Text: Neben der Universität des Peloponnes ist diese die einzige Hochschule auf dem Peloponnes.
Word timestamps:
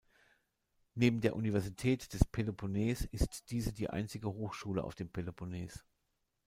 Neben 0.95 1.21
der 1.21 1.35
Universität 1.35 2.11
des 2.13 2.25
Peloponnes 2.25 3.05
ist 3.11 3.51
diese 3.51 3.71
die 3.71 3.91
einzige 3.91 4.33
Hochschule 4.33 4.83
auf 4.83 4.95
dem 4.95 5.11
Peloponnes. 5.11 5.85